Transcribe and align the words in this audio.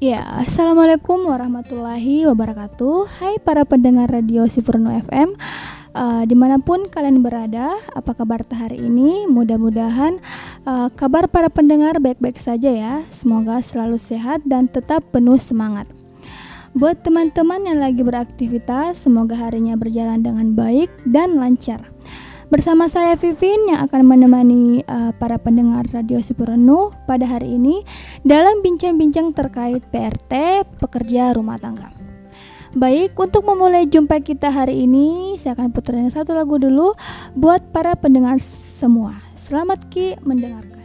Ya, 0.00 0.24
Assalamualaikum 0.40 1.28
warahmatullahi 1.28 2.24
wabarakatuh. 2.24 3.20
Hai 3.20 3.36
para 3.36 3.68
pendengar 3.68 4.08
radio 4.08 4.48
Sipurno 4.48 4.88
FM 4.88 5.36
uh, 5.92 6.24
Di 6.24 6.32
mana 6.32 6.56
pun 6.56 6.88
kalian 6.88 7.20
berada, 7.20 7.76
apa 7.92 8.16
kabar 8.16 8.40
hari 8.48 8.80
ini? 8.80 9.28
Mudah-mudahan 9.28 10.16
uh, 10.64 10.88
kabar 10.96 11.28
para 11.28 11.52
pendengar 11.52 12.00
baik-baik 12.00 12.40
saja 12.40 12.72
ya. 12.72 13.04
Semoga 13.12 13.60
selalu 13.60 14.00
sehat 14.00 14.40
dan 14.48 14.72
tetap 14.72 15.04
penuh 15.12 15.36
semangat. 15.36 15.84
Buat 16.72 17.04
teman-teman 17.04 17.60
yang 17.68 17.84
lagi 17.84 18.00
beraktivitas, 18.00 19.04
semoga 19.04 19.36
harinya 19.36 19.76
berjalan 19.76 20.24
dengan 20.24 20.56
baik 20.56 20.88
dan 21.04 21.36
lancar 21.36 21.92
Bersama 22.50 22.90
saya 22.90 23.14
Vivin 23.14 23.70
yang 23.70 23.86
akan 23.86 24.10
menemani 24.10 24.82
uh, 24.90 25.14
para 25.14 25.38
pendengar 25.38 25.86
Radio 25.94 26.18
Sipurenu 26.18 26.90
pada 27.06 27.22
hari 27.22 27.54
ini 27.54 27.86
dalam 28.26 28.58
bincang-bincang 28.58 29.30
terkait 29.30 29.86
PRT 29.86 30.66
pekerja 30.82 31.30
rumah 31.30 31.62
tangga. 31.62 31.94
Baik, 32.74 33.14
untuk 33.14 33.46
memulai 33.46 33.86
jumpa 33.86 34.18
kita 34.18 34.50
hari 34.50 34.82
ini, 34.82 35.38
saya 35.38 35.54
akan 35.54 35.70
putarkan 35.70 36.10
satu 36.10 36.34
lagu 36.34 36.58
dulu 36.58 36.98
buat 37.38 37.70
para 37.70 37.94
pendengar 37.94 38.42
semua. 38.42 39.14
Selamat 39.38 39.86
Ki 39.86 40.18
mendengarkan. 40.18 40.79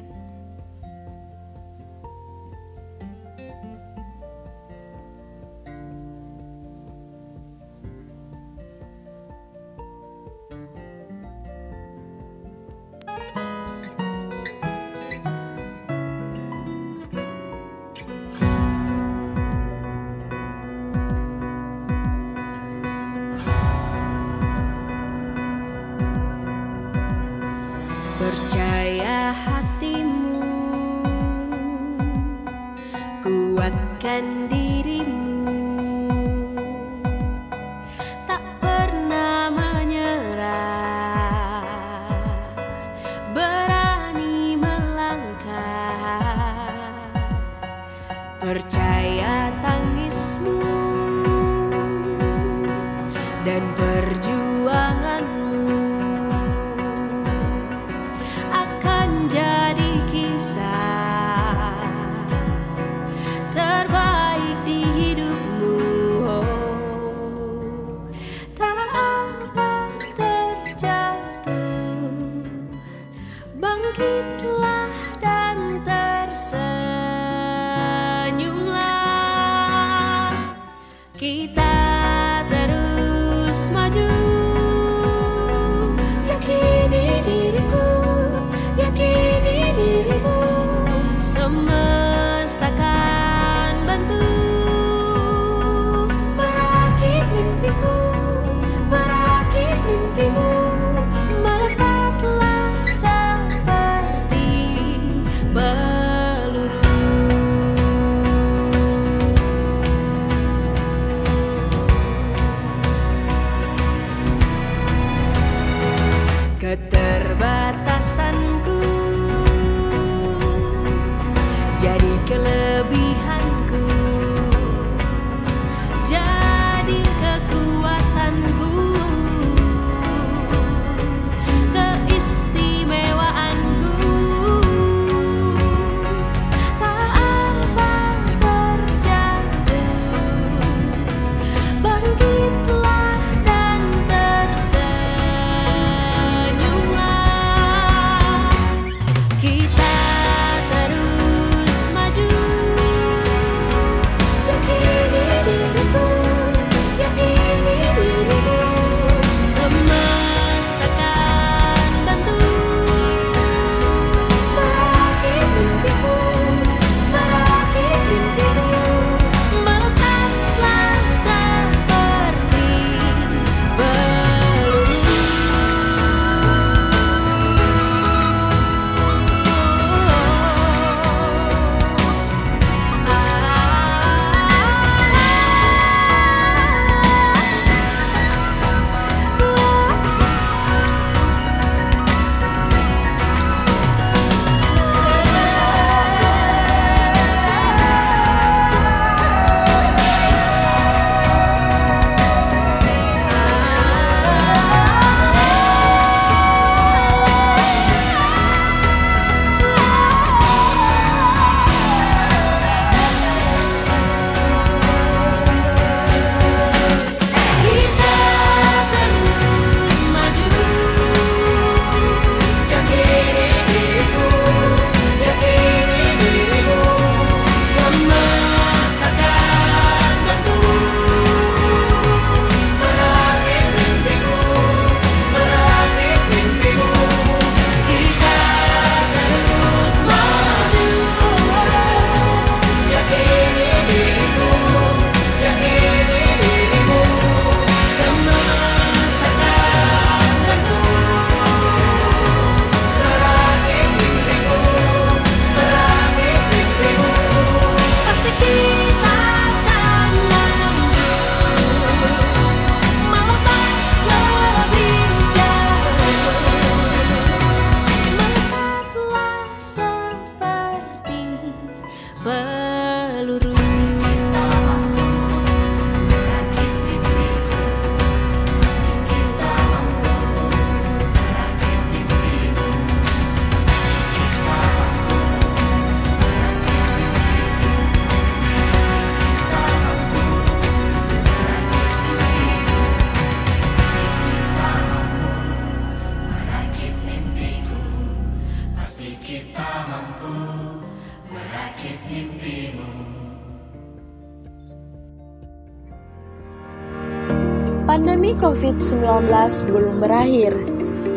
Pandemi 308.35 308.75
COVID-19 308.75 309.31
belum 309.71 309.95
berakhir. 310.03 310.51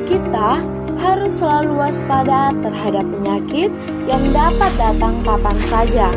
Kita 0.07 0.63
harus 0.99 1.43
selalu 1.43 1.75
waspada 1.79 2.55
terhadap 2.63 3.07
penyakit 3.11 3.71
yang 4.07 4.23
dapat 4.31 4.71
datang 4.79 5.19
kapan 5.27 5.59
saja. 5.59 6.15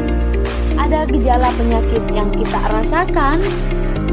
Ada 0.78 1.10
gejala 1.10 1.50
penyakit 1.58 2.06
yang 2.14 2.30
kita 2.34 2.58
rasakan? 2.70 3.42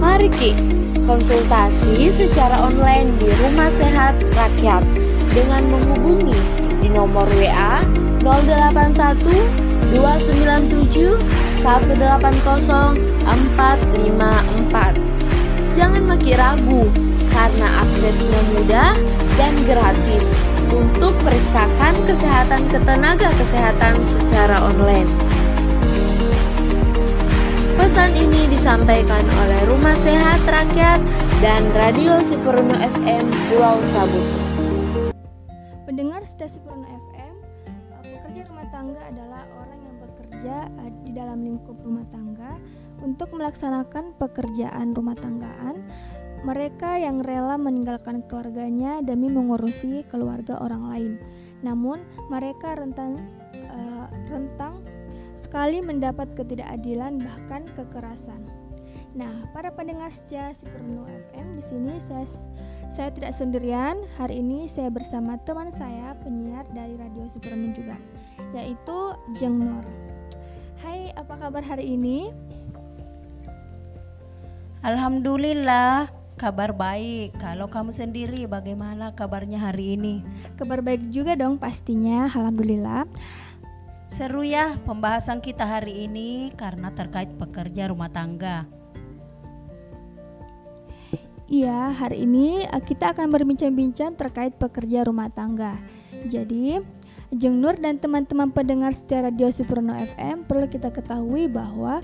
Mari 0.01 0.33
Ki, 0.41 0.57
konsultasi 1.05 2.09
secara 2.09 2.57
online 2.65 3.13
di 3.21 3.29
Rumah 3.37 3.69
Sehat 3.69 4.17
Rakyat 4.33 4.85
dengan 5.37 5.69
menghubungi 5.69 6.41
di 6.81 6.89
nomor 6.89 7.29
WA 7.37 7.85
081 8.25 9.93
297 9.93 11.21
180 11.61 12.97
454. 13.29 15.08
Jangan 15.79 16.11
makin 16.11 16.35
ragu 16.35 16.91
karena 17.31 17.69
aksesnya 17.87 18.41
mudah 18.51 18.99
dan 19.39 19.55
gratis 19.63 20.35
untuk 20.75 21.15
periksakan 21.23 21.95
kesehatan 22.03 22.67
ketenaga 22.67 23.31
kesehatan 23.39 24.03
secara 24.03 24.59
online. 24.59 25.07
Pesan 27.79 28.11
ini 28.19 28.51
disampaikan 28.51 29.23
oleh 29.23 29.71
Rumah 29.71 29.95
Sehat 29.95 30.43
Rakyat 30.51 30.99
dan 31.39 31.63
Radio 31.79 32.19
Sipurno 32.27 32.75
FM 32.75 33.31
Pulau 33.47 33.79
Sabut. 33.87 34.27
Pendengar 35.87 36.27
stasiun 36.27 36.67
Purno 36.67 36.91
FM, 36.91 37.18
tangga 38.89 39.05
adalah 39.13 39.45
orang 39.53 39.81
yang 39.85 39.97
bekerja 40.01 40.57
eh, 40.81 40.93
di 41.05 41.13
dalam 41.13 41.45
lingkup 41.45 41.77
rumah 41.85 42.09
tangga 42.09 42.57
untuk 43.05 43.37
melaksanakan 43.37 44.17
pekerjaan 44.17 44.97
rumah 44.97 45.13
tanggaan. 45.13 45.85
Mereka 46.41 47.05
yang 47.05 47.21
rela 47.21 47.61
meninggalkan 47.61 48.25
keluarganya 48.25 49.05
demi 49.05 49.29
mengurusi 49.29 50.09
keluarga 50.09 50.57
orang 50.65 50.83
lain. 50.89 51.13
Namun, 51.61 52.01
mereka 52.33 52.81
rentan 52.81 53.29
uh, 53.53 54.07
rentang 54.31 54.81
sekali 55.37 55.85
mendapat 55.85 56.33
ketidakadilan 56.39 57.21
bahkan 57.21 57.67
kekerasan. 57.77 58.41
Nah, 59.19 59.51
para 59.51 59.75
pendengar 59.75 60.15
setia 60.15 60.55
Sipurno 60.55 61.11
FM 61.11 61.59
di 61.59 61.63
sini 61.67 61.99
saya 61.99 62.23
saya 62.87 63.11
tidak 63.11 63.35
sendirian. 63.35 63.99
Hari 64.15 64.39
ini 64.39 64.71
saya 64.71 64.95
bersama 64.95 65.35
teman 65.43 65.75
saya 65.75 66.15
penyiar 66.23 66.71
dari 66.71 66.95
Radio 66.95 67.27
Sipurno 67.27 67.75
juga, 67.75 67.99
yaitu 68.57 68.99
Jeng 69.37 69.61
Nur. 69.61 69.85
Hai, 70.81 71.11
apa 71.19 71.35
kabar 71.37 71.61
hari 71.61 71.99
ini? 71.99 72.31
Alhamdulillah, 74.81 76.07
kabar 76.39 76.71
baik. 76.71 77.35
Kalau 77.43 77.67
kamu 77.67 77.91
sendiri 77.91 78.47
bagaimana 78.47 79.11
kabarnya 79.13 79.59
hari 79.59 79.99
ini? 79.99 80.23
Kabar 80.55 80.81
baik 80.81 81.11
juga 81.11 81.35
dong 81.35 81.59
pastinya, 81.59 82.31
alhamdulillah. 82.31 83.05
Seru 84.09 84.41
ya 84.47 84.79
pembahasan 84.89 85.45
kita 85.45 85.69
hari 85.69 86.09
ini 86.09 86.55
karena 86.57 86.95
terkait 86.95 87.29
pekerja 87.37 87.91
rumah 87.91 88.09
tangga. 88.09 88.65
Iya, 91.49 91.97
hari 91.97 92.29
ini 92.29 92.61
eh, 92.61 92.83
kita 92.85 93.17
akan 93.17 93.33
berbincang-bincang 93.33 94.17
terkait 94.21 94.53
pekerja 94.61 95.09
rumah 95.09 95.33
tangga. 95.33 95.81
Jadi, 96.29 96.77
Jeng 97.29 97.61
Nur 97.61 97.77
dan 97.77 98.01
teman-teman 98.01 98.49
pendengar 98.49 98.89
setia 98.97 99.21
Radio 99.21 99.53
Sipurno 99.53 99.93
FM 99.93 100.49
perlu 100.49 100.65
kita 100.65 100.89
ketahui 100.89 101.45
bahwa 101.45 102.01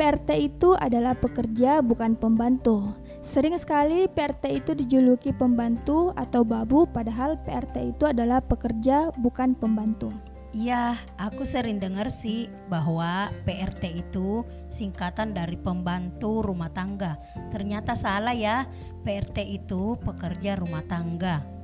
PRT 0.00 0.48
itu 0.48 0.72
adalah 0.80 1.12
pekerja 1.12 1.84
bukan 1.84 2.16
pembantu. 2.16 2.96
Sering 3.20 3.52
sekali 3.60 4.08
PRT 4.08 4.64
itu 4.64 4.72
dijuluki 4.72 5.36
pembantu 5.36 6.16
atau 6.16 6.40
babu 6.40 6.88
padahal 6.88 7.36
PRT 7.44 7.92
itu 7.92 8.08
adalah 8.08 8.40
pekerja 8.40 9.12
bukan 9.20 9.52
pembantu. 9.52 10.08
Iya, 10.56 10.96
aku 11.20 11.44
sering 11.44 11.76
dengar 11.76 12.08
sih 12.08 12.48
bahwa 12.72 13.28
PRT 13.44 14.08
itu 14.08 14.40
singkatan 14.72 15.36
dari 15.36 15.60
pembantu 15.60 16.40
rumah 16.40 16.72
tangga. 16.72 17.20
Ternyata 17.52 17.92
salah 17.92 18.32
ya, 18.32 18.64
PRT 19.04 19.36
itu 19.52 20.00
pekerja 20.00 20.56
rumah 20.56 20.84
tangga. 20.88 21.61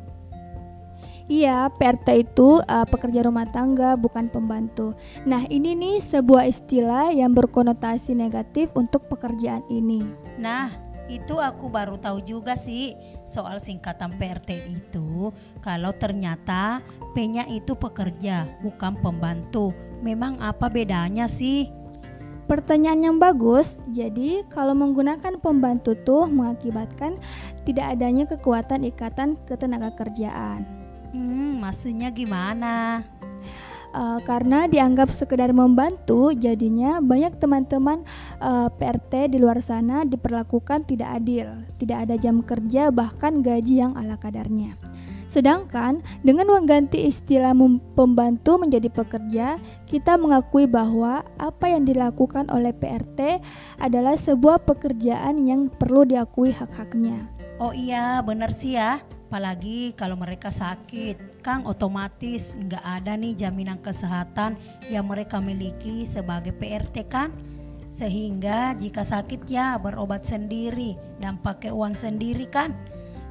Iya, 1.28 1.68
PRT 1.76 2.24
itu 2.24 2.56
uh, 2.64 2.86
pekerja 2.88 3.20
rumah 3.28 3.44
tangga 3.44 4.00
bukan 4.00 4.32
pembantu. 4.32 4.96
Nah, 5.28 5.44
ini 5.52 5.76
nih 5.76 6.00
sebuah 6.00 6.48
istilah 6.48 7.12
yang 7.12 7.36
berkonotasi 7.36 8.16
negatif 8.16 8.72
untuk 8.72 9.12
pekerjaan 9.12 9.60
ini. 9.68 10.00
Nah, 10.40 10.72
itu 11.04 11.36
aku 11.36 11.68
baru 11.68 12.00
tahu 12.00 12.24
juga 12.24 12.56
sih 12.56 12.96
soal 13.28 13.60
singkatan 13.60 14.16
PRT 14.16 14.72
itu. 14.72 15.28
Kalau 15.60 15.92
ternyata 15.92 16.80
P-nya 17.12 17.44
itu 17.52 17.76
pekerja 17.76 18.48
bukan 18.64 18.96
pembantu. 18.96 19.76
Memang 20.00 20.40
apa 20.40 20.72
bedanya 20.72 21.28
sih? 21.28 21.68
Pertanyaan 22.48 23.04
yang 23.04 23.16
bagus. 23.20 23.76
Jadi, 23.92 24.48
kalau 24.48 24.72
menggunakan 24.72 25.36
pembantu 25.36 25.92
tuh 25.92 26.24
mengakibatkan 26.24 27.20
tidak 27.68 27.92
adanya 27.92 28.24
kekuatan 28.24 28.88
ikatan 28.88 29.36
ketenaga 29.44 29.92
kerjaan. 29.92 30.64
Hmm, 31.12 31.62
maksudnya 31.62 32.12
gimana? 32.12 33.04
Uh, 33.88 34.20
karena 34.28 34.68
dianggap 34.68 35.08
sekedar 35.08 35.48
membantu, 35.56 36.36
jadinya 36.36 37.00
banyak 37.00 37.40
teman-teman 37.40 38.04
uh, 38.36 38.68
PRT 38.68 39.32
di 39.32 39.40
luar 39.40 39.64
sana 39.64 40.04
diperlakukan 40.04 40.84
tidak 40.84 41.08
adil, 41.24 41.48
tidak 41.80 42.04
ada 42.04 42.14
jam 42.20 42.44
kerja, 42.44 42.92
bahkan 42.92 43.40
gaji 43.40 43.80
yang 43.80 43.96
ala 43.96 44.20
kadarnya. 44.20 44.76
Sedangkan 45.28 46.04
dengan 46.24 46.48
mengganti 46.48 47.04
istilah 47.04 47.52
pembantu 47.92 48.56
menjadi 48.60 48.88
pekerja, 48.88 49.60
kita 49.88 50.16
mengakui 50.16 50.64
bahwa 50.64 51.24
apa 51.36 51.68
yang 51.68 51.84
dilakukan 51.84 52.48
oleh 52.48 52.72
PRT 52.72 53.40
adalah 53.80 54.16
sebuah 54.16 54.64
pekerjaan 54.64 55.44
yang 55.44 55.68
perlu 55.68 56.08
diakui 56.08 56.52
hak-haknya. 56.52 57.28
Oh 57.60 57.76
iya, 57.76 58.24
benar 58.24 58.52
sih 58.52 58.80
ya. 58.80 59.04
Apalagi 59.28 59.92
kalau 59.92 60.16
mereka 60.16 60.48
sakit, 60.48 61.44
Kang 61.44 61.68
otomatis 61.68 62.56
nggak 62.56 62.80
ada 62.80 63.12
nih 63.12 63.36
jaminan 63.36 63.76
kesehatan 63.76 64.56
yang 64.88 65.04
mereka 65.04 65.36
miliki 65.36 66.08
sebagai 66.08 66.56
PRT 66.56 66.96
kan? 67.12 67.28
Sehingga 67.92 68.72
jika 68.80 69.04
sakit 69.04 69.44
ya 69.44 69.76
berobat 69.76 70.24
sendiri 70.24 70.96
dan 71.20 71.36
pakai 71.44 71.68
uang 71.68 71.92
sendiri 71.92 72.48
kan? 72.48 72.72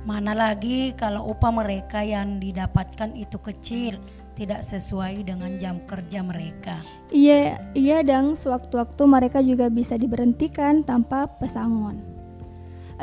Mana 0.06 0.38
lagi 0.38 0.94
kalau 0.94 1.34
upah 1.34 1.50
mereka 1.50 2.06
yang 2.06 2.38
didapatkan 2.38 3.18
itu 3.18 3.42
kecil, 3.42 3.98
tidak 4.38 4.62
sesuai 4.62 5.26
dengan 5.26 5.58
jam 5.58 5.82
kerja 5.82 6.22
mereka. 6.22 6.78
Iya, 7.10 7.58
iya 7.74 8.06
dong, 8.06 8.38
sewaktu-waktu 8.38 9.02
mereka 9.10 9.42
juga 9.42 9.66
bisa 9.74 9.98
diberhentikan 9.98 10.86
tanpa 10.86 11.26
pesangon. 11.42 12.17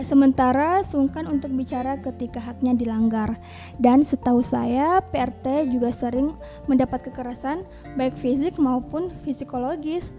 Sementara 0.03 0.83
sungkan 0.83 1.31
untuk 1.31 1.55
bicara 1.55 1.95
ketika 2.03 2.43
haknya 2.43 2.75
dilanggar. 2.75 3.39
Dan 3.79 4.03
setahu 4.03 4.43
saya, 4.43 4.99
PRT 4.99 5.71
juga 5.71 5.95
sering 5.95 6.35
mendapat 6.67 7.07
kekerasan 7.07 7.63
baik 7.95 8.19
fisik 8.19 8.59
maupun 8.59 9.15
psikologis 9.23 10.11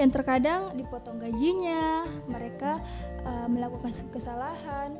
yang 0.00 0.10
terkadang 0.10 0.72
dipotong 0.74 1.20
gajinya, 1.20 2.08
mereka 2.24 2.80
uh, 3.22 3.46
melakukan 3.46 3.92
kesalahan, 4.08 4.96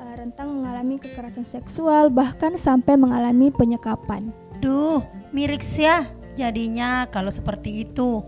uh, 0.00 0.14
rentang 0.16 0.56
mengalami 0.56 0.96
kekerasan 0.96 1.44
seksual 1.44 2.08
bahkan 2.08 2.56
sampai 2.56 2.96
mengalami 2.96 3.52
penyekapan. 3.52 4.32
Duh, 4.58 5.04
mirik 5.36 5.60
sih 5.60 5.84
ya 5.84 6.08
jadinya 6.38 7.10
kalau 7.10 7.34
seperti 7.34 7.82
itu. 7.82 8.22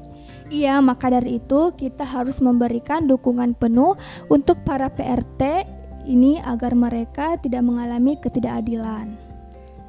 Iya, 0.50 0.82
maka 0.82 1.14
dari 1.14 1.38
itu 1.38 1.70
kita 1.78 2.02
harus 2.02 2.42
memberikan 2.42 3.06
dukungan 3.06 3.54
penuh 3.54 3.94
untuk 4.26 4.58
para 4.66 4.90
PRT 4.90 5.62
ini 6.10 6.42
agar 6.42 6.74
mereka 6.74 7.38
tidak 7.38 7.62
mengalami 7.62 8.18
ketidakadilan. 8.18 9.14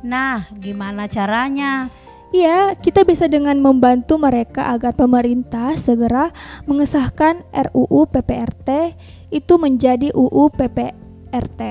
Nah, 0.06 0.46
gimana 0.62 1.10
caranya? 1.10 1.90
Iya, 2.30 2.78
kita 2.78 3.04
bisa 3.04 3.26
dengan 3.26 3.58
membantu 3.60 4.16
mereka 4.22 4.72
agar 4.72 4.96
pemerintah 4.96 5.76
segera 5.76 6.32
mengesahkan 6.70 7.44
RUU 7.52 8.08
PPRT 8.08 8.96
itu 9.34 9.54
menjadi 9.58 10.14
UU 10.14 10.48
PPRT. 10.56 11.62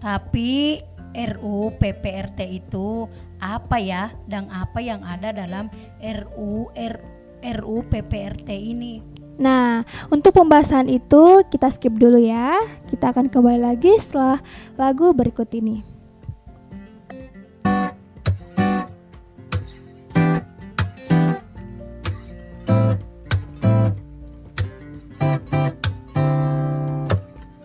Tapi 0.00 0.80
RUU 1.14 1.76
PPRT 1.76 2.40
itu 2.56 3.04
apa 3.38 3.76
ya 3.78 4.10
dan 4.26 4.48
apa 4.48 4.80
yang 4.80 5.04
ada 5.04 5.30
dalam 5.30 5.68
RUU 6.00 6.72
RUU 6.74 7.19
RUU 7.42 7.84
PPRT 7.88 8.48
ini. 8.52 9.20
Nah, 9.40 9.88
untuk 10.12 10.36
pembahasan 10.36 10.92
itu 10.92 11.40
kita 11.48 11.72
skip 11.72 11.96
dulu 11.96 12.20
ya. 12.20 12.60
Kita 12.92 13.08
akan 13.08 13.32
kembali 13.32 13.72
lagi 13.72 13.96
setelah 13.96 14.36
lagu 14.76 15.16
berikut 15.16 15.48
ini. 15.56 15.80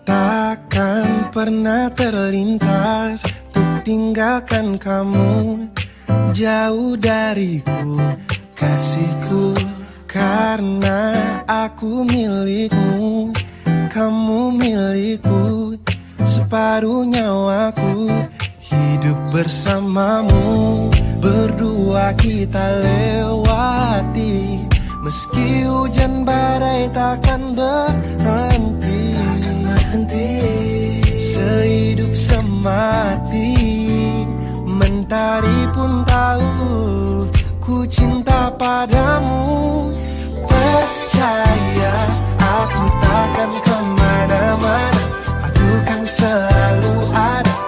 Takkan 0.08 1.28
pernah 1.36 1.92
terlintas 1.92 3.20
untuk 3.52 3.84
tinggalkan 3.84 4.80
kamu 4.80 5.68
jauh 6.32 6.96
dariku 6.96 8.00
Kasihku 8.66 9.54
Karena 10.10 11.14
aku 11.46 12.02
milikmu. 12.02 13.30
Kamu 13.94 14.58
milikku 14.58 15.78
Separuh 16.26 17.06
nyawaku. 17.06 18.10
Hidup 18.66 19.20
bersamamu 19.30 20.90
Berdua 21.22 22.18
kita 22.18 22.82
lewati. 22.82 24.66
Meski 25.06 25.70
hujan 25.70 26.26
badai 26.26 26.90
takkan 26.90 27.54
berhenti. 27.54 29.14
Sehidup 31.22 32.18
semati 32.18 33.54
Mentari 34.66 35.70
pun 35.70 36.02
tahu 36.10 36.66
Ku 37.66 37.82
cinta 37.90 38.54
padamu. 38.62 39.90
Percaya 40.46 41.96
Aku 42.38 42.84
takkan 43.02 43.52
ke 43.58 43.78
mana-mana. 43.98 45.02
Aku 45.50 45.70
kan 45.82 46.02
selalu 46.06 47.10
ada 47.10 47.65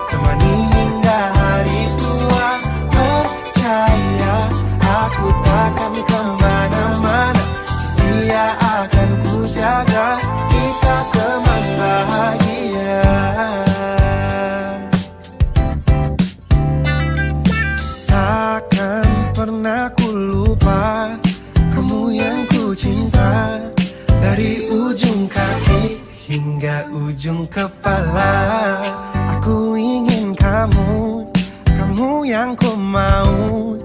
kepala 27.88 28.36
Aku 29.39 29.79
ingin 29.79 30.36
kamu 30.36 31.24
Kamu 31.72 32.27
yang 32.27 32.51
ku 32.60 32.75
mau. 32.75 33.79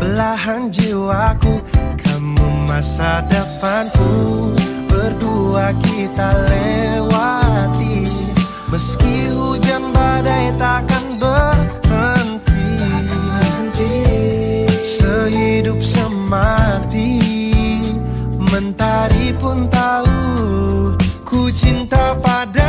Belahan 0.00 0.72
jiwaku 0.72 1.60
Kamu 2.00 2.48
masa 2.64 3.20
depanku. 3.28 4.56
Berdua 4.88 5.76
kita 5.84 6.32
lewati. 6.48 8.08
Meski 8.72 9.28
hujan 9.36 9.92
badai 9.92 10.56
takkan 10.56 11.20
berhenti. 11.20 12.64
Sehidup 14.80 15.84
semati 15.84 17.20
Mentari 18.48 19.36
pun 19.36 19.68
tahu 19.68 20.96
Ku 21.24 21.52
cinta 21.52 22.16
padamu 22.16 22.61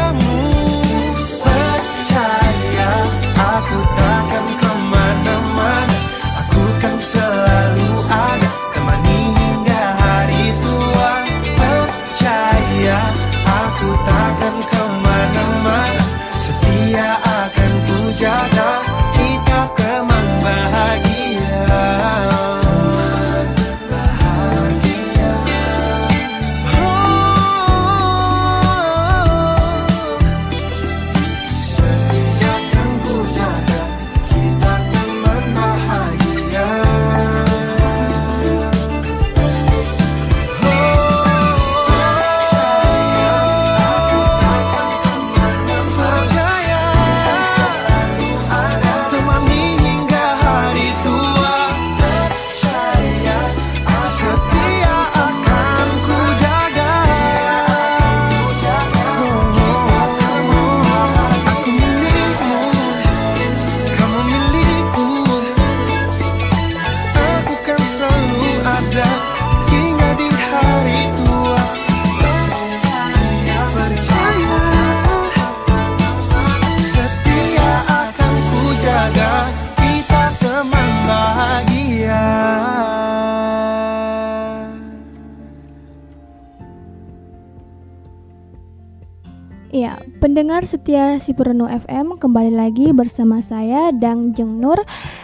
pendengar 90.53 90.69
setia 90.69 91.05
Sipurno 91.17 91.65
FM 91.65 92.22
kembali 92.22 92.53
lagi 92.53 92.93
bersama 92.93 93.41
saya 93.41 93.89
Dang 93.89 94.38
Jeng 94.38 94.62
Nur 94.62 94.77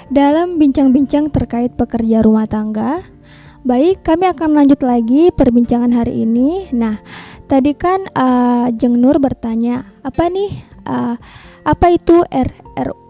dalam 0.10 0.58
bincang-bincang 0.58 1.30
terkait 1.30 1.78
pekerja 1.78 2.26
rumah 2.26 2.50
tangga. 2.50 3.06
Baik, 3.62 4.02
kami 4.02 4.26
akan 4.26 4.58
lanjut 4.58 4.82
lagi 4.82 5.30
perbincangan 5.30 5.94
hari 5.94 6.26
ini. 6.26 6.74
Nah, 6.74 6.98
tadi 7.46 7.78
kan 7.78 8.10
uh, 8.10 8.74
Jeng 8.74 8.98
Nur 8.98 9.22
bertanya, 9.22 9.86
apa 10.02 10.34
nih 10.34 10.50
uh, 10.90 11.14
apa 11.62 11.88
itu 11.94 12.26
R, 12.26 12.50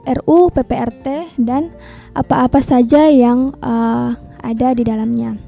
RU 0.03 0.51
PPRT 0.51 1.39
dan 1.39 1.71
apa-apa 2.19 2.59
saja 2.59 3.07
yang 3.07 3.55
uh, 3.63 4.11
ada 4.43 4.75
di 4.75 4.83
dalamnya. 4.83 5.39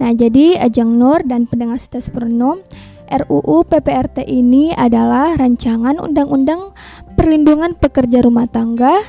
Nah, 0.00 0.16
jadi 0.16 0.64
Jeng 0.72 0.96
Nur 0.96 1.20
dan 1.28 1.44
pendengar 1.44 1.76
setia 1.76 2.00
Sipurno 2.00 2.64
RUU 3.06 3.66
PPRT 3.66 4.26
ini 4.26 4.74
adalah 4.74 5.38
rancangan 5.38 6.02
undang-undang 6.02 6.74
perlindungan 7.14 7.78
pekerja 7.78 8.22
rumah 8.22 8.50
tangga. 8.50 9.02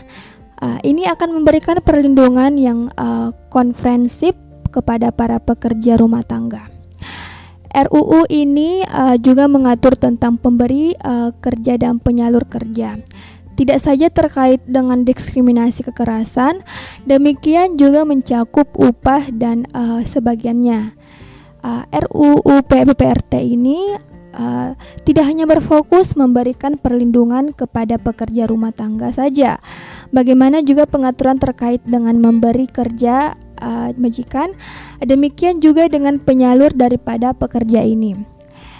Uh, 0.57 0.81
ini 0.81 1.05
akan 1.05 1.37
memberikan 1.37 1.77
perlindungan 1.85 2.57
yang 2.57 2.89
uh, 2.97 3.29
konfrensif 3.53 4.33
kepada 4.73 5.13
para 5.13 5.37
pekerja 5.37 5.97
rumah 5.97 6.25
tangga. 6.25 6.69
RUU 7.77 8.25
ini 8.31 8.81
uh, 8.87 9.19
juga 9.21 9.45
mengatur 9.45 9.93
tentang 9.93 10.41
pemberi 10.41 10.97
uh, 10.97 11.29
kerja 11.37 11.77
dan 11.77 12.01
penyalur 12.01 12.47
kerja. 12.49 12.97
Tidak 13.57 13.77
saja 13.81 14.13
terkait 14.13 14.61
dengan 14.69 15.01
diskriminasi 15.01 15.81
kekerasan, 15.89 16.61
demikian 17.09 17.73
juga 17.73 18.05
mencakup 18.05 18.69
upah 18.77 19.33
dan 19.33 19.65
uh, 19.73 20.05
sebagiannya. 20.05 20.93
Uh, 21.65 21.83
RUU 21.89 22.61
PPRT 22.63 23.57
ini 23.57 23.97
uh, 24.37 24.77
tidak 25.03 25.25
hanya 25.25 25.49
berfokus 25.49 26.13
memberikan 26.13 26.77
perlindungan 26.77 27.51
kepada 27.51 27.97
pekerja 27.97 28.45
rumah 28.45 28.69
tangga 28.71 29.09
saja, 29.09 29.57
bagaimana 30.13 30.61
juga 30.61 30.85
pengaturan 30.85 31.41
terkait 31.41 31.81
dengan 31.83 32.13
memberi 32.21 32.69
kerja 32.69 33.33
uh, 33.57 33.89
majikan, 33.97 34.53
demikian 35.01 35.57
juga 35.59 35.89
dengan 35.89 36.21
penyalur 36.21 36.71
daripada 36.77 37.33
pekerja 37.33 37.81
ini. 37.81 38.36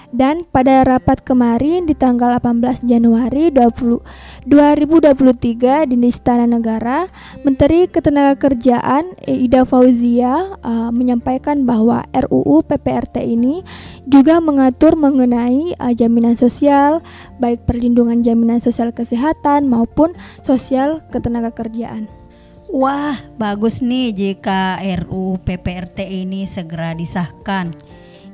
Dan 0.08 0.48
pada 0.48 0.88
rapat 0.88 1.20
kemarin 1.20 1.84
di 1.84 1.92
tanggal 1.92 2.40
18 2.40 2.88
Januari 2.88 3.52
20, 3.52 4.48
2023 4.48 5.84
di 5.84 5.96
Istana 6.08 6.48
Negara, 6.48 7.12
Menteri 7.44 7.92
Ketenagakerjaan 7.92 9.20
Ida 9.28 9.68
Fauzia 9.68 10.56
uh, 10.64 10.96
menyampaikan 10.96 11.68
bahwa 11.68 12.08
RUU 12.16 12.64
PPRT 12.64 13.20
ini 13.36 13.68
juga 14.08 14.40
mengatur 14.40 14.96
mengenai 14.96 15.76
uh, 15.76 15.92
jaminan 15.92 16.40
sosial, 16.40 17.04
baik 17.44 17.68
perlindungan 17.68 18.24
jaminan 18.24 18.64
sosial 18.64 18.96
kesehatan 18.96 19.68
maupun 19.68 20.16
sosial 20.40 21.04
ketenagakerjaan. 21.12 22.08
Wah, 22.72 23.20
bagus 23.36 23.84
nih 23.84 24.16
jika 24.16 24.80
RUU 24.80 25.40
PPRT 25.44 26.04
ini 26.24 26.48
segera 26.48 26.96
disahkan. 26.96 27.76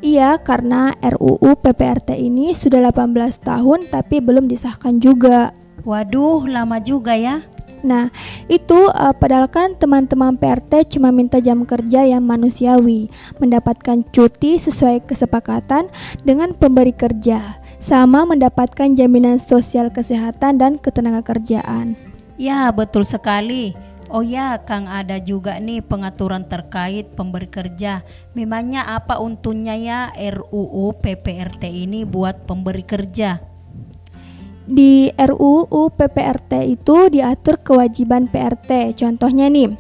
Iya, 0.04 0.36
karena 0.36 0.92
RUU 1.00 1.56
PPRT 1.64 2.20
ini 2.20 2.52
sudah 2.52 2.92
18 2.92 3.40
tahun 3.40 3.88
tapi 3.88 4.20
belum 4.20 4.52
disahkan 4.52 5.00
juga. 5.00 5.56
Waduh, 5.88 6.44
lama 6.44 6.76
juga 6.84 7.16
ya. 7.16 7.40
Nah, 7.88 8.12
itu 8.52 8.76
uh, 8.92 9.16
padahal 9.16 9.48
kan 9.48 9.80
teman-teman 9.80 10.36
PRT 10.36 10.92
cuma 11.00 11.12
minta 11.16 11.40
jam 11.40 11.64
kerja 11.64 12.04
yang 12.04 12.24
manusiawi, 12.24 13.08
mendapatkan 13.40 14.04
cuti 14.12 14.60
sesuai 14.60 15.08
kesepakatan 15.08 15.88
dengan 16.28 16.52
pemberi 16.52 16.92
kerja, 16.92 17.64
sama 17.80 18.28
mendapatkan 18.28 18.92
jaminan 18.96 19.40
sosial 19.40 19.88
kesehatan 19.88 20.60
dan 20.60 20.80
ketenaga 20.80 21.24
kerjaan. 21.36 21.96
Ya, 22.36 22.72
betul 22.76 23.08
sekali. 23.08 23.72
Oh 24.14 24.22
ya, 24.22 24.62
Kang 24.62 24.86
ada 24.86 25.18
juga 25.18 25.58
nih 25.58 25.82
pengaturan 25.82 26.46
terkait 26.46 27.18
pemberi 27.18 27.50
kerja. 27.50 28.06
Memangnya 28.38 28.86
apa 28.86 29.18
untungnya 29.18 29.74
ya 29.74 30.14
RUU 30.14 30.94
PPRT 31.02 31.90
ini 31.90 32.06
buat 32.06 32.46
pemberi 32.46 32.86
kerja? 32.86 33.42
Di 34.70 35.10
RUU 35.18 35.90
PPRT 35.98 36.78
itu 36.78 37.10
diatur 37.10 37.58
kewajiban 37.66 38.30
PRT. 38.30 38.94
Contohnya 38.94 39.50
nih, 39.50 39.74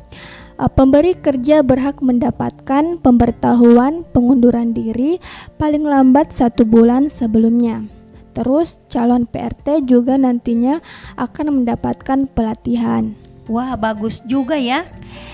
uh, 0.58 0.66
pemberi 0.66 1.13
kerja 1.13 1.62
berhak 1.62 2.02
mendapatkan 2.02 2.98
pemberitahuan 3.06 4.02
pengunduran 4.18 4.74
diri 4.74 5.22
paling 5.62 5.86
lambat 5.86 6.34
satu 6.34 6.66
bulan 6.66 7.06
sebelumnya. 7.06 7.86
Terus 8.34 8.82
calon 8.90 9.30
PRT 9.30 9.86
juga 9.86 10.18
nantinya 10.18 10.82
akan 11.22 11.62
mendapatkan 11.62 12.25
pelatihan. 12.34 13.33
Wah, 13.52 13.76
bagus 13.76 14.24
juga 14.24 14.56
ya. 14.56 14.88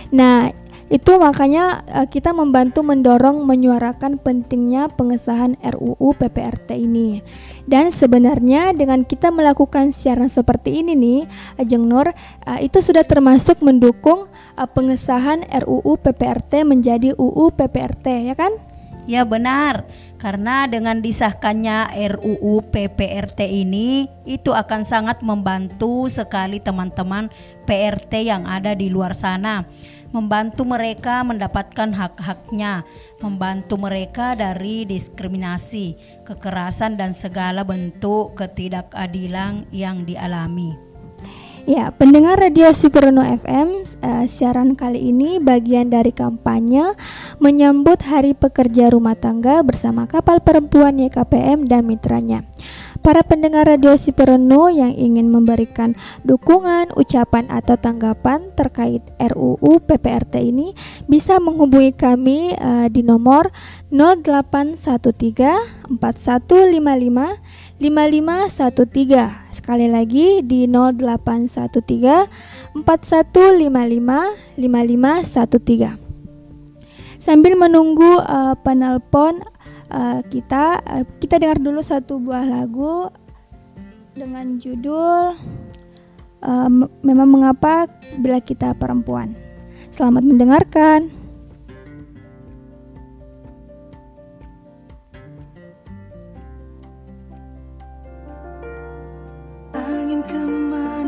Nah, 0.10 0.50
itu 0.90 1.22
makanya 1.22 1.86
uh, 1.94 2.10
kita 2.10 2.34
membantu 2.34 2.82
mendorong 2.82 3.46
menyuarakan 3.46 4.18
pentingnya 4.18 4.90
pengesahan 4.90 5.54
RUU 5.62 6.18
PPRT 6.18 6.82
ini. 6.82 7.22
Dan 7.70 7.94
sebenarnya 7.94 8.74
dengan 8.74 9.06
kita 9.06 9.30
melakukan 9.30 9.94
siaran 9.94 10.34
seperti 10.34 10.82
ini 10.82 10.98
nih, 10.98 11.20
Ajeng 11.62 11.86
Nur, 11.86 12.10
uh, 12.10 12.60
itu 12.60 12.82
sudah 12.82 13.06
termasuk 13.06 13.62
mendukung 13.62 14.26
pengesahan 14.60 15.46
RUU 15.64 16.02
PPRT 16.02 16.66
menjadi 16.66 17.14
UU 17.16 17.54
PPRT, 17.54 18.28
ya 18.28 18.36
kan? 18.36 18.52
Ya 19.08 19.24
benar, 19.24 19.88
karena 20.20 20.68
dengan 20.68 21.00
disahkannya 21.00 21.96
RUU 22.18 22.62
PPRT 22.68 23.48
ini 23.48 24.12
itu 24.28 24.52
akan 24.52 24.84
sangat 24.84 25.24
membantu 25.24 26.12
sekali 26.12 26.60
teman-teman 26.60 27.32
PRT 27.64 28.28
yang 28.28 28.44
ada 28.46 28.76
di 28.76 28.92
luar 28.92 29.16
sana. 29.16 29.64
Membantu 30.10 30.66
mereka 30.66 31.22
mendapatkan 31.22 31.94
hak-haknya, 31.94 32.82
membantu 33.22 33.78
mereka 33.78 34.34
dari 34.34 34.82
diskriminasi, 34.90 35.94
kekerasan 36.26 36.98
dan 36.98 37.14
segala 37.14 37.62
bentuk 37.62 38.34
ketidakadilan 38.34 39.70
yang 39.70 40.10
dialami. 40.10 40.89
Ya, 41.70 41.94
pendengar 41.94 42.42
Radio 42.42 42.74
Superno 42.74 43.22
FM, 43.22 43.86
uh, 44.02 44.26
siaran 44.26 44.74
kali 44.74 45.14
ini 45.14 45.38
bagian 45.38 45.94
dari 45.94 46.10
kampanye 46.10 46.98
menyambut 47.38 48.10
Hari 48.10 48.34
Pekerja 48.34 48.90
Rumah 48.90 49.14
Tangga 49.14 49.62
bersama 49.62 50.10
Kapal 50.10 50.42
Perempuan 50.42 50.98
YKPM 50.98 51.70
dan 51.70 51.86
mitranya. 51.86 52.42
Para 53.06 53.22
pendengar 53.22 53.70
Radio 53.70 53.94
Superno 54.02 54.74
yang 54.74 54.98
ingin 54.98 55.30
memberikan 55.30 55.94
dukungan, 56.26 56.90
ucapan 56.98 57.46
atau 57.54 57.78
tanggapan 57.78 58.50
terkait 58.58 59.06
RUU 59.22 59.78
PPRT 59.86 60.50
ini 60.50 60.74
bisa 61.06 61.38
menghubungi 61.38 61.94
kami 61.94 62.58
uh, 62.58 62.90
di 62.90 63.06
nomor 63.06 63.54
0813 63.94 66.02
4155 66.02 67.69
5513 67.80 69.56
Sekali 69.56 69.88
lagi 69.88 70.44
di 70.44 70.68
0813 70.68 72.84
4155 72.84 74.60
5513 74.60 75.96
Sambil 77.20 77.56
menunggu 77.56 78.20
uh, 78.20 78.56
penelpon 78.60 79.40
uh, 79.92 80.20
kita 80.28 80.84
uh, 80.84 81.04
kita 81.24 81.40
dengar 81.40 81.60
dulu 81.60 81.80
satu 81.80 82.20
buah 82.20 82.44
lagu 82.44 83.08
dengan 84.12 84.60
judul 84.60 85.40
uh, 86.44 86.70
Memang 87.04 87.28
Mengapa 87.32 87.88
Bila 88.20 88.44
Kita 88.44 88.76
Perempuan 88.76 89.32
Selamat 89.88 90.28
mendengarkan 90.28 91.19
angin 100.10 100.26
kembali. 100.26 100.99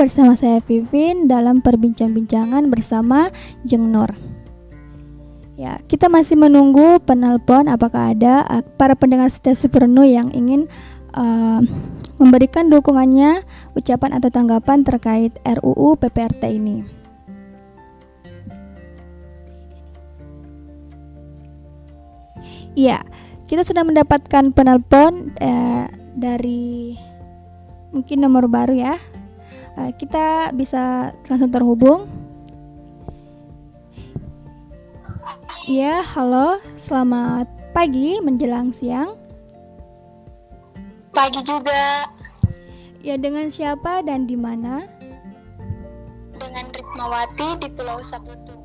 Bersama 0.00 0.32
saya 0.32 0.64
Vivin 0.64 1.28
dalam 1.28 1.60
perbincang-bincangan 1.60 2.72
bersama 2.72 3.28
Jeng 3.68 3.92
Nur. 3.92 4.08
Ya, 5.60 5.76
kita 5.84 6.08
masih 6.08 6.40
menunggu 6.40 7.04
penelpon 7.04 7.68
apakah 7.68 8.16
ada 8.16 8.48
eh, 8.48 8.64
para 8.80 8.96
pendengar 8.96 9.28
setia 9.28 9.52
Supernu 9.52 10.00
yang 10.08 10.32
ingin 10.32 10.72
uh, 11.12 11.60
memberikan 12.16 12.72
dukungannya, 12.72 13.44
ucapan 13.76 14.16
atau 14.16 14.32
tanggapan 14.32 14.88
terkait 14.88 15.36
RUU 15.44 16.00
PPRT 16.00 16.48
ini. 16.48 16.80
Iya, 22.72 23.04
kita 23.44 23.68
sudah 23.68 23.84
mendapatkan 23.84 24.56
penelpon 24.56 25.36
eh, 25.36 25.92
dari 26.16 26.96
mungkin 27.92 28.24
nomor 28.24 28.48
baru 28.48 28.80
ya. 28.80 28.96
Eh, 29.78 29.92
kita 29.94 30.50
bisa 30.50 31.14
langsung 31.26 31.52
terhubung. 31.52 32.10
Iya, 35.70 36.02
halo, 36.02 36.58
selamat 36.74 37.46
pagi 37.70 38.18
menjelang 38.18 38.74
siang. 38.74 39.14
Pagi 41.14 41.42
juga 41.46 42.06
Ya, 43.00 43.16
dengan 43.16 43.48
siapa 43.48 44.04
dan 44.04 44.28
di 44.28 44.36
mana? 44.36 44.84
dengan 46.40 46.72
Rismawati 46.72 47.60
di 47.60 47.68
Pulau 47.76 48.00
Sabutu. 48.00 48.56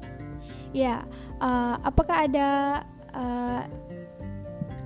Ya, 0.72 1.04
eh, 1.44 1.76
apakah 1.84 2.24
ada 2.24 2.50
eh, 3.12 3.62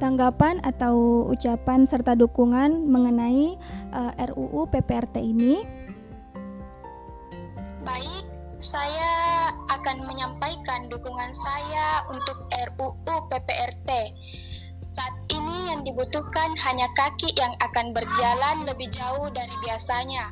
tanggapan 0.02 0.58
atau 0.66 1.26
ucapan 1.30 1.86
serta 1.86 2.18
dukungan 2.18 2.90
mengenai 2.90 3.54
eh, 3.94 4.26
RUU 4.34 4.66
PPRT 4.74 5.22
ini? 5.22 5.62
Saya 8.60 9.56
akan 9.72 10.04
menyampaikan 10.04 10.92
dukungan 10.92 11.32
saya 11.32 12.04
untuk 12.12 12.44
RUU 12.76 13.16
PPRT. 13.32 14.12
Saat 14.92 15.16
ini 15.32 15.72
yang 15.72 15.88
dibutuhkan 15.88 16.60
hanya 16.68 16.92
kaki 16.92 17.32
yang 17.40 17.56
akan 17.64 17.96
berjalan 17.96 18.68
lebih 18.68 18.92
jauh 18.92 19.32
dari 19.32 19.56
biasanya, 19.64 20.28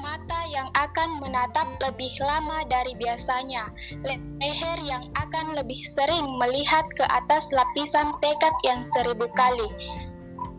mata 0.00 0.40
yang 0.48 0.64
akan 0.72 1.20
menatap 1.20 1.68
lebih 1.84 2.16
lama 2.24 2.64
dari 2.64 2.96
biasanya, 2.96 3.68
leher 4.08 4.78
yang 4.80 5.04
akan 5.20 5.60
lebih 5.60 5.76
sering 5.84 6.24
melihat 6.40 6.88
ke 6.96 7.04
atas 7.12 7.52
lapisan 7.52 8.08
tekad 8.24 8.56
yang 8.64 8.80
seribu 8.80 9.28
kali, 9.36 9.68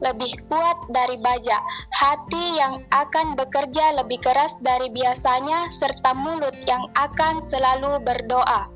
lebih 0.02 0.30
kuat 0.46 0.78
dari 0.94 1.18
baja, 1.22 1.58
hati 1.90 2.62
yang 2.62 2.86
akan 2.94 3.34
bekerja 3.34 3.98
lebih 3.98 4.22
keras 4.22 4.58
dari 4.62 4.94
biasanya, 4.94 5.70
serta 5.74 6.14
mulut 6.14 6.54
yang 6.70 6.86
akan 7.02 7.42
selalu 7.42 7.98
berdoa. 8.06 8.70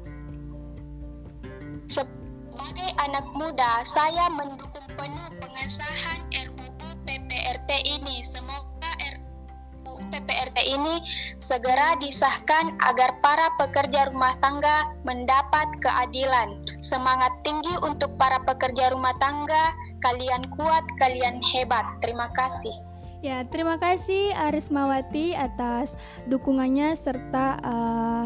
Sebagai 1.91 2.89
anak 3.03 3.25
muda, 3.36 3.84
saya 3.84 4.31
mendukung 4.34 4.88
penuh 4.95 5.29
pengesahan 5.43 6.19
RUU 6.31 6.89
PPRT 7.03 7.69
ini. 7.99 8.23
Semoga 8.23 8.91
RUU 9.17 9.99
PPRT 10.10 10.57
ini 10.71 11.03
segera 11.41 11.99
disahkan 11.99 12.77
agar 12.88 13.17
para 13.19 13.47
pekerja 13.60 14.07
rumah 14.13 14.31
tangga 14.39 14.93
mendapat 15.03 15.67
keadilan. 15.84 16.63
Semangat 16.79 17.34
tinggi 17.43 17.75
untuk 17.84 18.15
para 18.15 18.39
pekerja 18.45 18.93
rumah 18.95 19.13
tangga. 19.19 19.90
Kalian 20.02 20.50
kuat, 20.58 20.86
kalian 20.98 21.38
hebat. 21.42 21.86
Terima 22.02 22.28
kasih. 22.34 22.74
Ya, 23.22 23.46
terima 23.46 23.78
kasih 23.78 24.34
Arismawati 24.34 25.38
atas 25.38 25.94
dukungannya 26.26 26.98
serta 26.98 27.62
uh, 27.62 28.26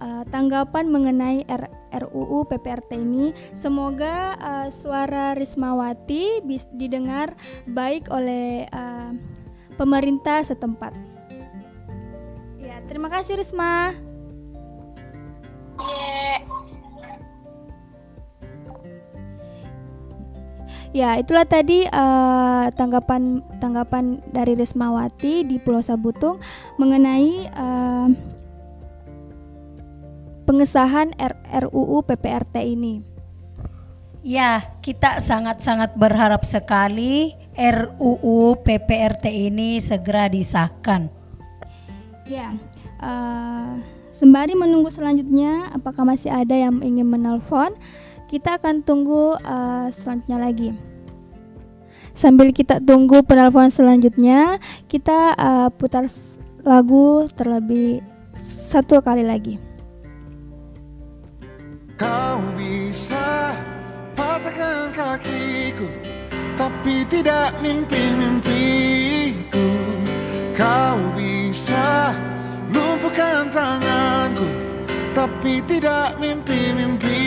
uh, 0.00 0.24
tanggapan 0.32 0.88
mengenai 0.88 1.44
R 1.44 1.68
RUU 2.00 2.48
PPRT 2.48 2.96
ini. 2.96 3.36
Semoga 3.52 4.40
uh, 4.40 4.68
suara 4.72 5.36
Rismawati 5.36 6.40
didengar 6.72 7.36
baik 7.68 8.08
oleh 8.08 8.64
uh, 8.72 9.12
pemerintah 9.76 10.40
setempat. 10.40 10.96
Ya, 12.56 12.80
terima 12.88 13.12
kasih 13.12 13.36
Risma. 13.36 13.92
Yeah. 15.76 16.65
Ya, 20.96 21.20
itulah 21.20 21.44
tadi 21.44 21.84
uh, 21.92 22.72
tanggapan 22.72 23.44
tanggapan 23.60 24.24
dari 24.32 24.56
Rismawati 24.56 25.44
di 25.44 25.60
Pulau 25.60 25.84
Sabutung 25.84 26.40
mengenai 26.80 27.52
uh, 27.52 28.08
pengesahan 30.48 31.12
R 31.20 31.36
RUU 31.68 32.00
PPRT 32.00 32.72
ini. 32.72 33.04
Ya, 34.24 34.72
kita 34.80 35.20
sangat-sangat 35.20 36.00
berharap 36.00 36.48
sekali 36.48 37.36
RUU 37.60 38.56
PPRT 38.64 39.52
ini 39.52 39.76
segera 39.84 40.32
disahkan. 40.32 41.12
Ya, 42.24 42.56
uh, 43.04 43.76
sembari 44.16 44.56
menunggu 44.56 44.88
selanjutnya, 44.88 45.76
apakah 45.76 46.08
masih 46.08 46.32
ada 46.32 46.56
yang 46.56 46.80
ingin 46.80 47.04
menelpon? 47.04 47.76
Kita 48.26 48.58
akan 48.58 48.82
tunggu 48.82 49.38
uh, 49.38 49.86
selanjutnya 49.94 50.38
lagi. 50.42 50.74
Sambil 52.10 52.50
kita 52.50 52.82
tunggu 52.82 53.22
penelpon 53.22 53.70
selanjutnya, 53.70 54.58
kita 54.90 55.38
uh, 55.38 55.68
putar 55.70 56.10
lagu 56.66 57.22
terlebih 57.38 58.02
satu 58.34 58.98
kali 58.98 59.22
lagi. 59.22 59.62
Kau 61.96 62.44
bisa 62.60 63.56
patahkan 64.12 64.92
kakiku 64.92 65.88
Tapi 66.52 67.08
tidak 67.08 67.56
mimpi-mimpiku 67.64 69.68
Kau 70.52 71.00
bisa 71.16 72.12
lumpuhkan 72.68 73.48
tanganku 73.48 74.44
Tapi 75.16 75.64
tidak 75.64 76.20
mimpi-mimpiku 76.20 77.25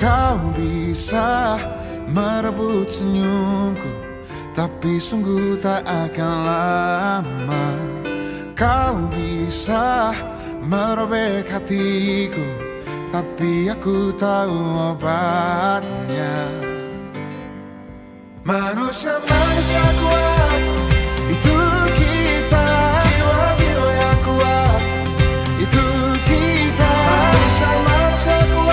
Kau 0.00 0.40
bisa 0.56 1.60
merebut 2.08 2.88
senyumku 2.88 3.92
Tapi 4.56 4.96
sungguh 4.96 5.60
tak 5.60 5.84
akan 5.84 6.36
lama. 6.48 7.66
Kau 8.56 8.96
bisa 9.12 10.16
merobek 10.64 11.48
hatiku 11.48 12.70
tapi 13.10 13.66
aku 13.66 14.14
tahu 14.14 14.54
obatnya. 14.94 16.46
Manusia 18.46 19.18
manusia 19.26 19.84
kuat 19.98 20.62
itu 21.26 21.58
kita. 21.98 22.68
Jiwa-jiwa 23.02 23.90
yang 23.98 24.18
kuat 24.22 24.82
itu 25.58 25.86
kita. 26.22 26.94
Manusia 27.10 27.70
manusia 27.82 28.38
kuat 28.54 28.69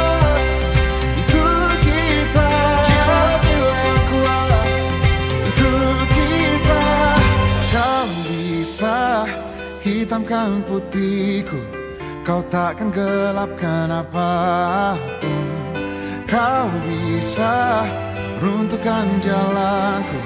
hitamkan 10.38 10.62
putihku. 10.70 11.60
Kau 12.22 12.44
takkan 12.52 12.94
gelapkan 12.94 13.90
apa 13.90 14.94
pun. 15.18 15.48
Kau 16.30 16.70
bisa 16.86 17.88
runtuhkan 18.44 19.08
jalanku. 19.18 20.20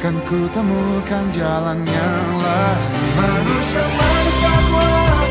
Kan 0.00 0.16
ku 0.24 0.48
temukan 0.56 1.24
jalan 1.30 1.84
yang 1.84 2.28
lain. 2.40 2.90
Manusia 3.14 3.84
manusia 3.86 4.54
kuat 4.72 5.28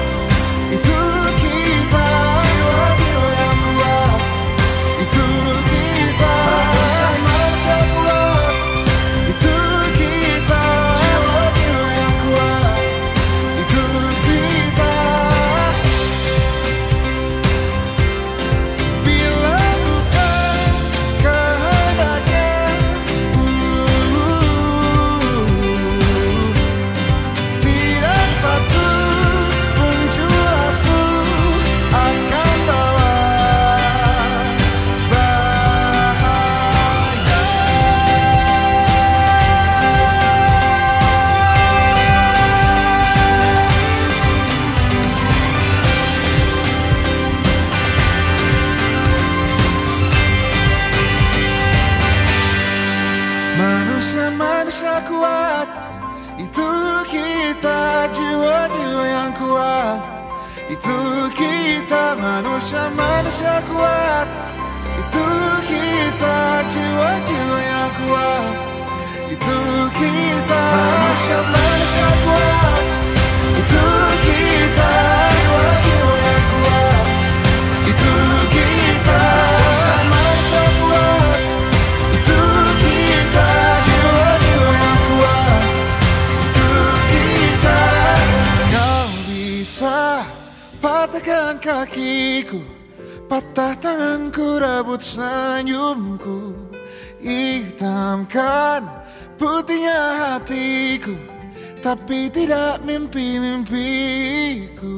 Itu 0.72 1.00
kita. 1.42 2.10
Jiwa-jiwa 2.46 3.28
yang 3.36 3.60
kuat 3.66 4.20
Itu 5.02 5.26
kita. 5.66 6.36
Manusia 6.46 7.10
manusia 7.26 7.78
kuat 7.90 8.01
Hitamkan 98.42 98.90
putihnya 99.38 100.02
hatiku 100.18 101.14
Tapi 101.78 102.26
tidak 102.34 102.82
mimpi-mimpiku. 102.82 104.98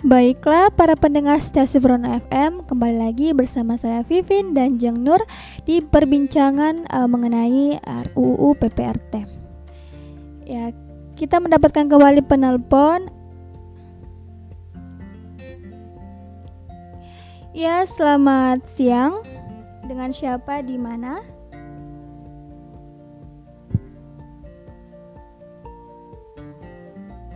Baiklah 0.00 0.72
para 0.72 0.96
pendengar 0.96 1.36
stasiun 1.44 1.84
Verona 1.84 2.24
FM 2.24 2.64
Kembali 2.64 3.04
lagi 3.04 3.36
bersama 3.36 3.76
saya 3.76 4.00
Vivin 4.00 4.56
dan 4.56 4.80
Jeng 4.80 5.04
Nur 5.04 5.20
Di 5.68 5.84
perbincangan 5.84 6.88
eh, 6.88 7.04
mengenai 7.04 7.84
RUU 8.16 8.56
PPRT 8.56 9.28
Ya 10.48 10.72
kita 11.20 11.36
mendapatkan 11.36 11.84
kembali 11.84 12.24
penelpon 12.24 13.19
Ya 17.60 17.84
selamat 17.84 18.64
siang 18.64 19.20
Dengan 19.84 20.16
siapa 20.16 20.64
di 20.64 20.80
mana? 20.80 21.20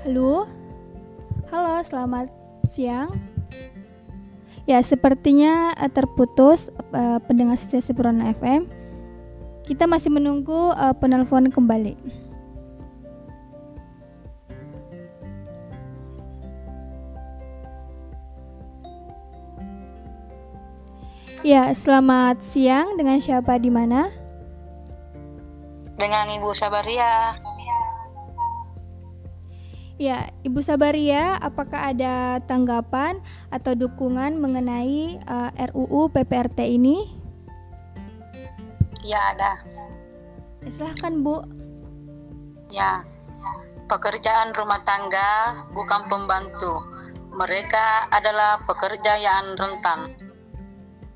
Halo 0.01 0.49
Halo, 1.53 1.77
selamat 1.85 2.33
siang. 2.65 3.13
Ya, 4.65 4.81
sepertinya 4.81 5.77
eh, 5.77 5.93
terputus 5.93 6.73
eh, 6.73 7.21
pendengar 7.29 7.61
setia 7.61 7.85
Sempurna 7.85 8.33
FM. 8.33 8.65
Kita 9.69 9.85
masih 9.85 10.09
menunggu 10.09 10.73
eh, 10.73 10.97
penelpon 11.05 11.53
kembali. 11.53 12.24
Ya, 21.45 21.69
selamat 21.77 22.41
siang. 22.41 22.97
Dengan 22.97 23.21
siapa 23.21 23.61
di 23.61 23.69
mana? 23.69 24.25
dengan 25.95 26.27
Ibu 26.31 26.51
Sabaria. 26.55 27.39
Ya, 29.95 30.27
Ibu 30.43 30.59
Sabaria, 30.59 31.39
apakah 31.39 31.95
ada 31.95 32.43
tanggapan 32.51 33.23
atau 33.55 33.79
dukungan 33.79 34.43
mengenai 34.43 35.23
eh, 35.23 35.51
RUU 35.71 36.11
PPRT 36.11 36.67
ini? 36.67 37.07
Ya 39.07 39.21
ada. 39.31 39.55
Ya, 40.67 40.69
silahkan 40.69 41.23
Bu. 41.23 41.47
Ya. 42.75 43.01
Pekerjaan 43.87 44.57
rumah 44.57 44.81
tangga 44.83 45.61
bukan 45.77 46.09
pembantu. 46.11 46.81
Mereka 47.37 48.11
adalah 48.11 48.65
pekerja 48.67 49.21
yang 49.21 49.55
rentan. 49.55 50.09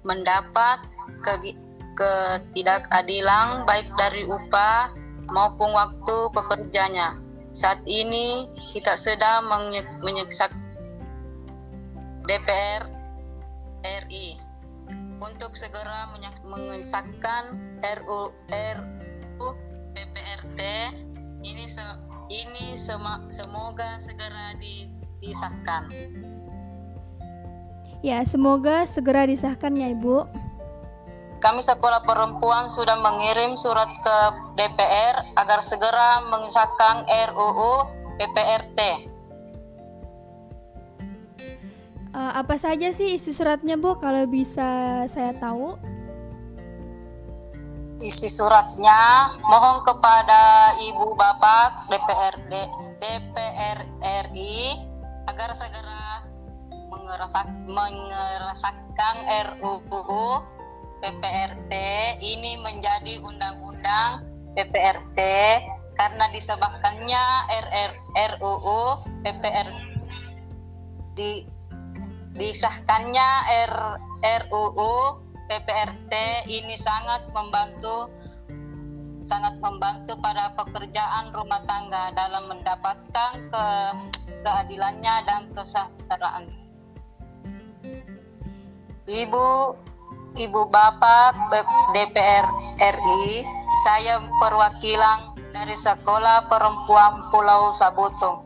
Mendapat 0.06 0.78
ke- 1.22 1.58
ketidakadilan 1.98 3.66
baik 3.66 3.90
dari 3.98 4.22
upah 4.22 4.94
maupun 5.34 5.74
waktu 5.74 6.16
pekerjanya. 6.30 7.18
Saat 7.50 7.82
ini 7.90 8.46
kita 8.70 8.94
sedang 8.94 9.50
menyeksak 10.04 10.54
DPR 12.28 12.86
RI 13.82 14.38
untuk 15.18 15.58
segera 15.58 16.14
mengesahkan 16.46 17.58
RU 17.82 18.30
RU 18.52 19.48
PPRT 19.96 20.60
ini 21.42 21.66
se- 21.66 22.00
ini 22.28 22.76
sema- 22.78 23.26
semoga 23.32 23.98
segera 23.98 24.54
di- 24.60 24.86
disahkan. 25.18 25.90
Ya, 27.98 28.22
semoga 28.22 28.86
segera 28.86 29.26
disahkan 29.26 29.74
ya 29.74 29.90
Ibu. 29.90 30.22
Kami 31.38 31.62
sekolah 31.62 32.02
perempuan 32.02 32.66
sudah 32.66 32.98
mengirim 32.98 33.54
surat 33.54 33.90
ke 33.90 34.16
DPR 34.58 35.22
agar 35.38 35.62
segera 35.62 36.22
mengesahkan 36.30 37.06
RUU 37.06 37.74
PPRT. 38.18 38.78
Eh, 42.18 42.32
apa 42.34 42.58
saja 42.58 42.90
sih 42.90 43.14
isi 43.14 43.30
suratnya 43.30 43.78
Bu 43.78 43.94
kalau 44.02 44.26
bisa 44.26 45.02
saya 45.06 45.30
tahu? 45.38 45.78
Isi 48.02 48.30
suratnya 48.30 49.30
mohon 49.46 49.82
kepada 49.82 50.74
Ibu 50.78 51.14
Bapak 51.18 51.86
DPRD 51.90 52.52
DPR 52.98 53.78
RI 54.30 54.74
agar 55.30 55.50
segera 55.54 56.26
mengerasak, 57.08 57.48
mengerasakkan 57.64 59.16
RUU 59.56 60.44
PPRT 61.00 61.72
ini 62.20 62.60
menjadi 62.60 63.16
undang-undang 63.24 64.28
PPRT 64.52 65.18
karena 65.96 66.24
disebabkannya 66.30 67.24
RR, 67.48 67.92
RUU 68.36 68.82
PPR 69.24 69.68
di 71.16 71.48
disahkannya 72.36 73.30
R, 73.72 73.74
RUU 74.46 74.92
PPRT 75.48 76.12
ini 76.52 76.76
sangat 76.76 77.24
membantu 77.32 78.12
sangat 79.24 79.60
membantu 79.60 80.16
pada 80.20 80.52
pekerjaan 80.56 81.32
rumah 81.32 81.60
tangga 81.68 82.12
dalam 82.16 82.48
mendapatkan 82.48 83.32
ke, 83.52 83.66
keadilannya 84.40 85.14
dan 85.28 85.52
kesejahteraan. 85.52 86.67
Ibu 89.08 89.72
Ibu 90.36 90.60
Bapak 90.68 91.32
DPR 91.96 92.44
RI, 92.76 93.40
saya 93.80 94.20
perwakilan 94.36 95.32
dari 95.56 95.72
Sekolah 95.72 96.44
Perempuan 96.52 97.32
Pulau 97.32 97.72
Sabutung. 97.72 98.44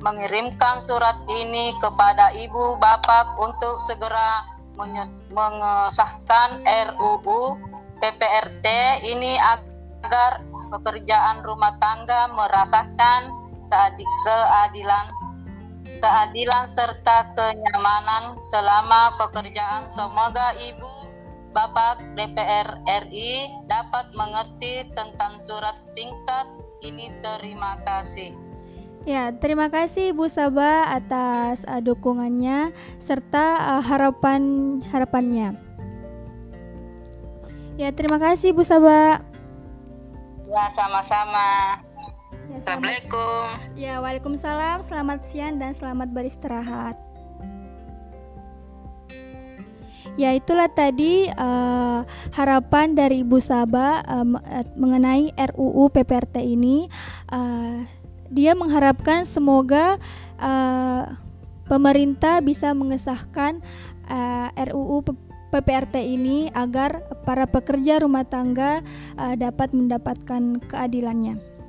Mengirimkan 0.00 0.80
surat 0.80 1.20
ini 1.28 1.76
kepada 1.84 2.32
Ibu 2.32 2.80
Bapak 2.80 3.36
untuk 3.44 3.76
segera 3.84 4.48
mengesahkan 4.80 6.64
RUU 6.64 7.60
PPRT 8.00 8.66
ini 9.04 9.36
agar 9.36 10.40
pekerjaan 10.72 11.44
rumah 11.44 11.76
tangga 11.76 12.32
merasakan 12.32 13.28
keadi- 13.68 14.08
keadilan 14.24 15.06
keadilan 16.00 16.64
serta 16.66 17.30
kenyamanan 17.36 18.40
selama 18.40 19.14
pekerjaan. 19.20 19.86
Semoga 19.92 20.56
Ibu 20.56 20.92
Bapak 21.52 22.16
DPR 22.16 22.80
RI 23.06 23.46
dapat 23.68 24.10
mengerti 24.16 24.88
tentang 24.96 25.36
surat 25.36 25.76
singkat 25.86 26.46
ini. 26.82 27.12
Terima 27.20 27.78
kasih. 27.84 28.34
Ya, 29.08 29.32
terima 29.32 29.72
kasih 29.72 30.12
Bu 30.12 30.28
Sabah 30.28 30.92
atas 30.92 31.64
uh, 31.64 31.80
dukungannya 31.80 32.76
serta 33.00 33.76
uh, 33.76 33.82
harapan 33.84 34.42
harapannya. 34.92 35.56
Ya, 37.80 37.88
terima 37.96 38.20
kasih 38.20 38.52
Bu 38.52 38.60
Sabah. 38.60 39.24
Ya, 40.44 40.64
sama-sama. 40.68 41.80
Ya, 42.50 42.58
Assalamualaikum. 42.58 43.46
Ya, 43.78 43.94
Waalaikumsalam. 44.02 44.82
Selamat 44.82 45.22
siang 45.30 45.62
dan 45.62 45.70
selamat 45.70 46.10
beristirahat. 46.10 46.98
Ya, 50.18 50.34
itulah 50.34 50.66
tadi 50.66 51.30
uh, 51.30 52.02
harapan 52.34 52.98
dari 52.98 53.22
Ibu 53.22 53.38
Saba 53.38 54.02
uh, 54.02 54.26
mengenai 54.74 55.30
RUU 55.54 55.94
PPRT 55.94 56.42
ini. 56.42 56.90
Uh, 57.30 57.86
dia 58.26 58.58
mengharapkan 58.58 59.22
semoga 59.22 60.02
uh, 60.42 61.06
pemerintah 61.70 62.42
bisa 62.42 62.74
mengesahkan 62.74 63.62
uh, 64.10 64.50
RUU 64.58 65.06
PPRT 65.54 66.02
ini 66.02 66.50
agar 66.50 66.98
para 67.22 67.46
pekerja 67.46 68.02
rumah 68.02 68.26
tangga 68.26 68.82
uh, 69.14 69.38
dapat 69.38 69.70
mendapatkan 69.70 70.58
keadilannya. 70.66 71.59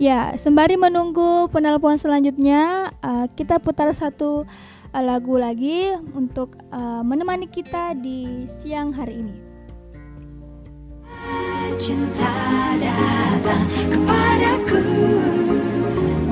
Ya, 0.00 0.32
sembari 0.32 0.80
menunggu 0.80 1.52
penelpon 1.52 2.00
selanjutnya, 2.00 2.88
uh, 3.04 3.28
kita 3.36 3.60
putar 3.60 3.92
satu 3.92 4.48
uh, 4.96 5.02
lagu 5.04 5.36
lagi 5.36 5.92
untuk 6.16 6.56
uh, 6.72 7.04
menemani 7.04 7.44
kita 7.44 7.92
di 7.92 8.48
siang 8.48 8.96
hari 8.96 9.20
ini. 9.20 9.36
Cinta 11.76 12.32
datang 12.80 13.68
kepadaku 13.92 14.84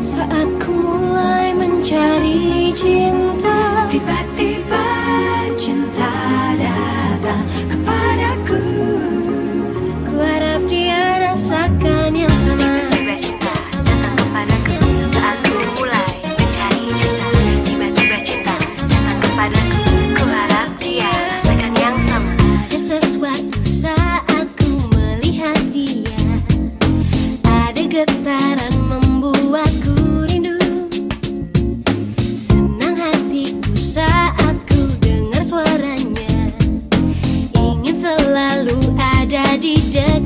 saat 0.01 0.49
ku 0.65 0.73
mulai 0.73 1.53
mencari 1.53 2.73
cinta. 2.73 3.85
Tiba-tiba 3.93 4.85
cinta 5.61 6.08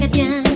que 0.03 0.09
tiene. 0.09 0.52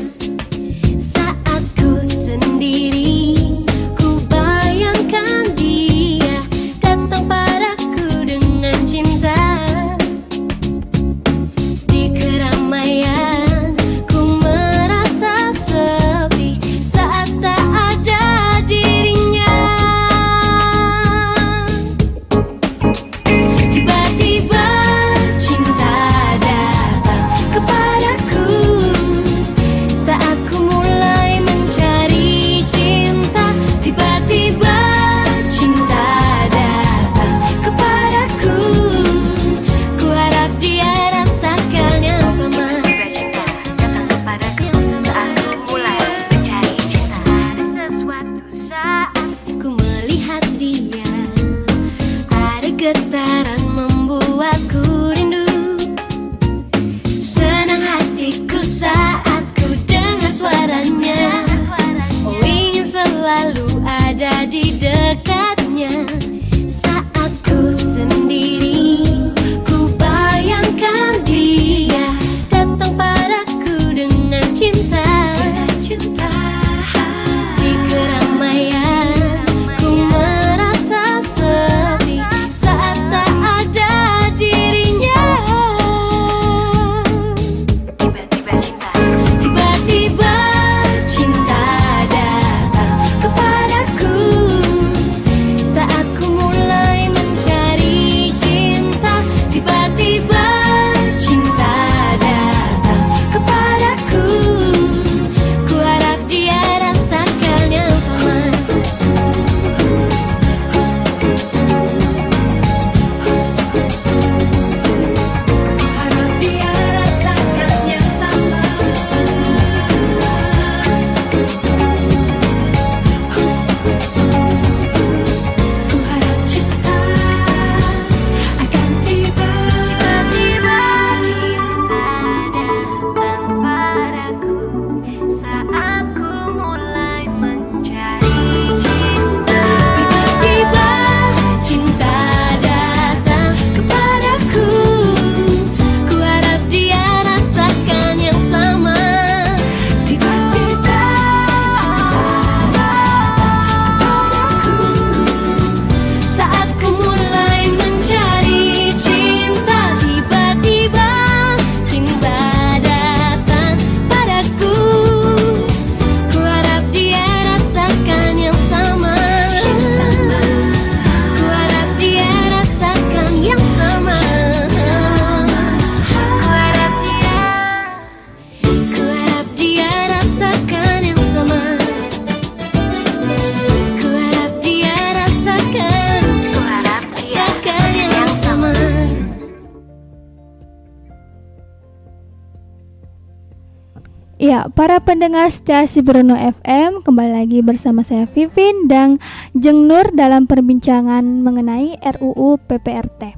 para 194.77 195.01
pendengar 195.01 195.49
stasiun 195.49 196.05
Bruno 196.05 196.37
FM 196.37 197.01
Kembali 197.01 197.33
lagi 197.33 197.65
bersama 197.65 198.05
saya 198.05 198.29
Vivin 198.29 198.85
dan 198.87 199.17
Jeng 199.57 199.89
Nur 199.89 200.13
dalam 200.13 200.45
perbincangan 200.45 201.25
mengenai 201.41 201.97
RUU 202.21 202.61
PPRT 202.69 203.33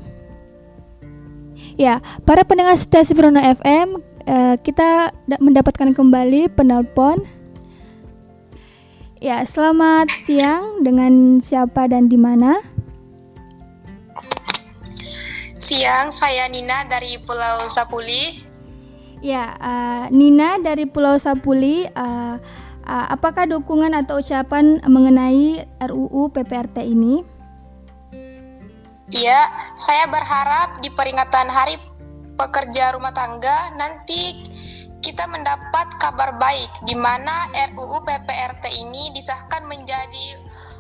Ya, 1.78 2.03
para 2.26 2.43
pendengar 2.43 2.74
stasiun 2.74 3.16
Bruno 3.16 3.39
FM 3.39 4.03
eh, 4.26 4.59
Kita 4.59 5.14
mendapatkan 5.39 5.95
kembali 5.95 6.51
penelpon 6.59 7.22
Ya, 9.22 9.47
selamat 9.47 10.11
siang 10.26 10.82
dengan 10.82 11.39
siapa 11.43 11.91
dan 11.91 12.07
di 12.07 12.14
mana? 12.14 12.62
Siang, 15.59 16.14
saya 16.14 16.47
Nina 16.47 16.86
dari 16.86 17.18
Pulau 17.26 17.66
Sapuli. 17.66 18.47
Ya, 19.19 19.59
uh, 19.59 20.05
Nina 20.14 20.62
dari 20.62 20.87
Pulau 20.87 21.19
Sapuli, 21.19 21.83
uh, 21.91 22.39
uh, 22.87 23.07
apakah 23.11 23.51
dukungan 23.51 23.91
atau 23.91 24.23
ucapan 24.23 24.79
mengenai 24.87 25.66
RUU 25.83 26.31
PPRT 26.31 26.87
ini? 26.87 27.27
Ya, 29.11 29.51
saya 29.75 30.07
berharap 30.07 30.79
di 30.85 30.93
peringatan 30.95 31.51
Hari 31.51 31.81
Pekerja 32.39 32.95
Rumah 32.95 33.11
Tangga 33.11 33.75
nanti 33.75 34.47
kita 35.03 35.27
mendapat 35.27 35.99
kabar 35.99 36.39
baik 36.39 36.71
di 36.87 36.95
mana 36.95 37.51
RUU 37.75 37.99
PPRT 38.07 38.71
ini 38.87 39.11
disahkan 39.19 39.66
menjadi 39.66 40.27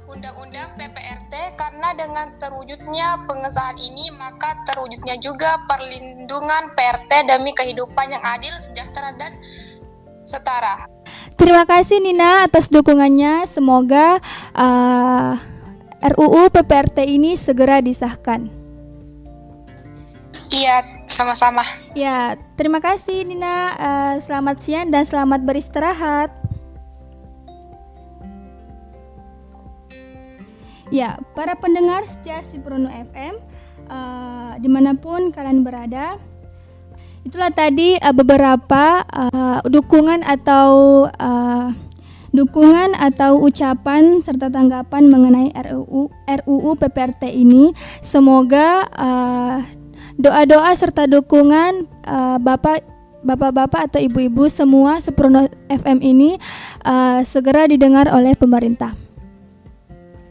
Undang-Undang 0.08 0.80
PPRT 0.80 1.34
karena 1.60 1.92
dengan 1.92 2.32
terwujudnya 2.40 3.28
pengesahan 3.28 3.76
ini 3.76 4.08
maka 4.16 4.56
terwujudnya 4.72 5.20
juga 5.20 5.60
perlindungan 5.68 6.72
PRT 6.72 7.28
demi 7.28 7.52
kehidupan 7.52 8.08
yang 8.08 8.24
adil, 8.24 8.52
sejahtera 8.56 9.12
dan 9.20 9.36
setara. 10.24 10.88
Terima 11.38 11.68
kasih 11.68 12.00
Nina 12.02 12.48
atas 12.48 12.72
dukungannya. 12.72 13.46
Semoga 13.46 14.18
uh, 14.56 15.38
RUU 16.02 16.50
PPRT 16.50 17.04
ini 17.06 17.36
segera 17.38 17.78
disahkan. 17.78 18.48
Iya, 20.48 21.04
sama-sama. 21.04 21.60
Ya, 21.92 22.40
terima 22.56 22.80
kasih 22.80 23.28
Nina. 23.28 23.76
Uh, 23.76 24.14
selamat 24.18 24.56
siang 24.64 24.88
dan 24.88 25.04
selamat 25.04 25.44
beristirahat. 25.44 26.32
Ya, 30.88 31.20
para 31.36 31.52
pendengar 31.60 32.08
setia 32.08 32.40
Siprono 32.40 32.88
FM, 32.88 33.36
uh, 33.92 34.56
di 34.56 34.68
mana 34.72 34.96
pun 34.96 35.28
kalian 35.28 35.60
berada, 35.60 36.16
itulah 37.28 37.52
tadi 37.52 38.00
uh, 38.00 38.16
beberapa 38.16 39.04
uh, 39.04 39.60
dukungan 39.68 40.24
atau 40.24 41.04
uh, 41.12 41.68
dukungan 42.32 42.96
atau 42.96 43.36
ucapan 43.36 44.24
serta 44.24 44.48
tanggapan 44.48 45.12
mengenai 45.12 45.52
RUU 45.52 46.08
RUU 46.24 46.70
PPRT 46.80 47.36
ini. 47.36 47.76
Semoga 48.00 48.88
uh, 48.96 49.60
doa-doa 50.16 50.72
serta 50.72 51.04
dukungan 51.04 51.84
Bapak 52.40 52.80
Bapak-bapak 53.18 53.92
atau 53.92 54.00
ibu-ibu 54.00 54.46
semua 54.46 55.02
Seprono 55.02 55.50
FM 55.66 55.98
ini 56.00 56.38
uh, 56.86 57.20
segera 57.26 57.66
didengar 57.66 58.06
oleh 58.14 58.38
pemerintah. 58.38 59.07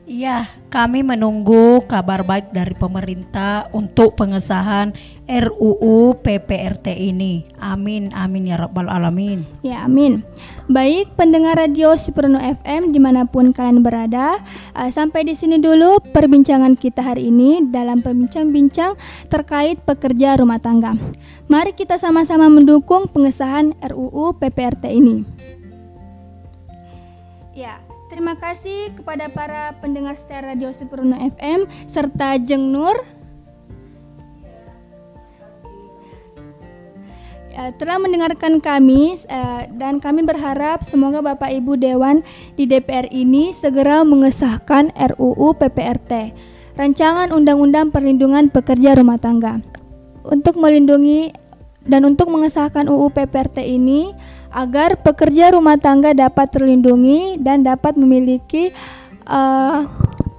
Iya, 0.08 0.47
kami 0.72 1.03
menunggu 1.03 1.84
kabar 1.84 2.24
baik 2.24 2.55
dari 2.55 2.72
pemerintah 2.72 3.68
untuk 3.76 4.16
pengesahan 4.16 4.95
RUU 5.28 6.16
PPRT 6.24 6.95
ini. 7.12 7.43
Amin, 7.60 8.16
amin 8.16 8.47
ya 8.47 8.55
rabbal 8.55 8.88
alamin. 8.88 9.43
Ya, 9.68 9.84
amin. 9.84 10.24
Baik, 10.72 11.12
pendengar 11.20 11.60
radio 11.60 11.91
Siprono 11.99 12.39
FM 12.39 12.95
di 12.95 13.03
mana 13.03 13.28
pun 13.28 13.51
kalian 13.51 13.84
berada, 13.84 14.39
uh, 14.80 14.88
sampai 14.88 15.28
di 15.28 15.36
sini 15.36 15.60
dulu 15.60 15.99
perbincangan 16.16 16.80
kita 16.80 17.03
hari 17.03 17.28
ini 17.28 17.68
dalam 17.68 17.99
pembincang-bincang 17.99 18.95
terkait 19.28 19.84
pekerja 19.84 20.39
rumah 20.39 20.64
tangga. 20.64 20.95
Mari 21.51 21.76
kita 21.76 21.99
sama-sama 21.99 22.47
mendukung 22.47 23.12
pengesahan 23.12 23.76
RUU 23.84 24.39
PPRT 24.39 24.88
ini. 24.88 25.28
Ya, 27.51 27.84
terima 28.08 28.39
kasih 28.39 28.95
kepada 28.95 29.28
para 29.28 29.76
pendengar 29.84 30.16
setia 30.16 30.39
radio 30.39 30.72
Siprono 30.72 31.16
FM 31.16 31.68
serta 31.91 32.39
Jeng 32.39 32.72
Nur 32.72 32.95
eh, 37.51 37.72
telah 37.76 37.99
mendengarkan 37.99 38.64
kami 38.64 39.20
eh, 39.28 39.64
dan 39.76 39.99
kami 39.99 40.24
berharap 40.24 40.88
semoga 40.88 41.20
Bapak 41.20 41.51
Ibu 41.51 41.76
Dewan 41.76 42.24
di 42.55 42.64
DPR 42.64 43.12
ini 43.12 43.51
segera 43.51 44.08
mengesahkan 44.08 44.95
RUU 44.95 45.60
PPRT, 45.60 46.32
Rancangan 46.80 47.36
Undang-Undang 47.36 47.91
Perlindungan 47.91 48.47
Pekerja 48.47 48.95
Rumah 48.95 49.20
Tangga. 49.20 49.60
Untuk 50.28 50.60
melindungi 50.60 51.32
dan 51.88 52.03
untuk 52.03 52.28
mengesahkan 52.28 52.91
UU 52.91 53.12
PPRT 53.16 53.64
ini 53.64 54.12
agar 54.58 54.97
pekerja 54.97 55.53
rumah 55.53 55.78
tangga 55.78 56.18
dapat 56.18 56.49
terlindungi 56.49 57.38
dan 57.38 57.62
dapat 57.62 57.93
memiliki 57.93 58.74
eh, 59.30 59.80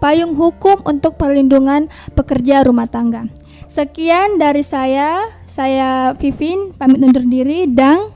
payung 0.03 0.35
hukum 0.35 0.83
untuk 0.83 1.15
perlindungan 1.15 1.87
pekerja 2.19 2.67
rumah 2.67 2.91
tangga. 2.91 3.31
Sekian 3.71 4.43
dari 4.43 4.67
saya, 4.67 5.31
saya 5.47 6.11
Vivin 6.19 6.75
pamit 6.75 6.99
undur 6.99 7.23
diri 7.23 7.71
dan 7.71 8.11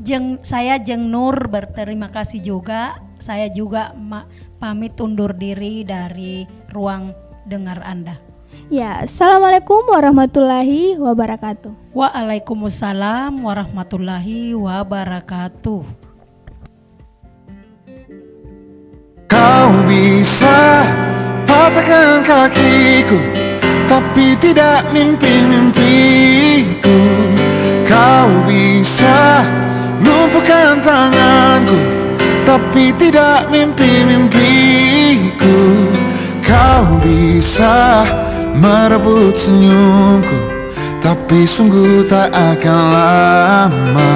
Jeng, 0.00 0.40
saya 0.40 0.80
Jeng 0.80 1.12
Nur 1.12 1.36
berterima 1.52 2.08
kasih 2.08 2.40
juga. 2.40 2.96
Saya 3.22 3.46
juga 3.54 3.94
pamit 4.58 4.98
undur 4.98 5.30
diri 5.36 5.86
dari 5.86 6.42
ruang 6.74 7.14
dengar 7.46 7.84
Anda. 7.86 8.31
Ya, 8.72 9.04
assalamualaikum 9.04 9.84
warahmatullahi 9.84 10.96
wabarakatuh. 10.96 11.92
Waalaikumsalam 11.92 13.36
warahmatullahi 13.36 14.56
wabarakatuh. 14.56 15.84
Kau 19.28 19.72
bisa 19.88 20.84
patahkan 21.48 22.20
kakiku 22.20 23.16
Tapi 23.88 24.36
tidak 24.36 24.92
mimpi-mimpiku 24.92 27.00
Kau 27.88 28.28
bisa 28.44 29.40
lumpuhkan 30.04 30.84
tanganku 30.84 31.80
Tapi 32.44 32.92
tidak 33.00 33.48
mimpi-mimpiku 33.48 35.56
Kau 36.44 37.00
bisa 37.00 38.04
merebut 38.56 39.36
senyumku 39.36 40.38
Tapi 41.02 41.42
sungguh 41.42 42.06
tak 42.06 42.30
akan 42.30 42.82
lama. 42.94 44.14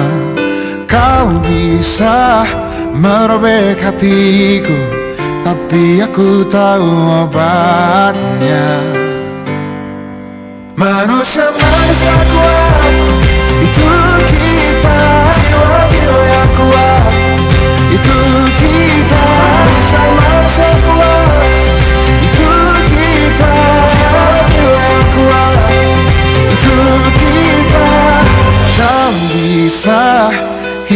Kau 0.87 1.35
bisa 1.43 2.47
merobek 2.95 3.77
hatiku 3.83 4.79
Tapi 5.43 6.01
aku 6.01 6.47
tahu 6.47 6.89
obatnya. 7.27 8.67
Manusia 10.77 11.49
manusia 11.57 12.15
kuat 12.29 12.93
Itu 13.65 13.89
kita 14.29 15.01
jiwa-jiwa 15.41 16.21
yang 16.29 16.49
kuat 16.53 16.96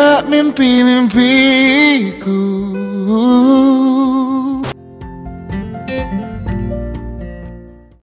hatiku 0.00 0.20
Tapi 0.20 0.24
tidak 0.24 0.24
mimpi-mimpiku 0.32 1.39